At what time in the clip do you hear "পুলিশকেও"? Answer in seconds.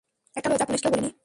0.69-0.91